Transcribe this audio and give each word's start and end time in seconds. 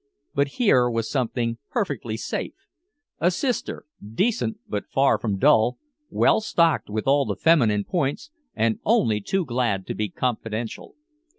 But 0.33 0.47
here 0.57 0.89
was 0.89 1.07
something 1.07 1.59
perfectly 1.69 2.17
safe. 2.17 2.55
A 3.19 3.29
sister, 3.29 3.85
decent 4.03 4.57
but 4.67 4.89
far 4.89 5.19
from 5.19 5.37
dull, 5.37 5.77
well 6.09 6.41
stocked 6.41 6.89
with 6.89 7.05
all 7.05 7.23
the 7.23 7.35
feminine 7.35 7.83
points 7.83 8.31
and 8.55 8.79
only 8.83 9.21
too 9.21 9.45
glad 9.45 9.85
to 9.85 9.93
be 9.93 10.09
confidential. 10.09 10.95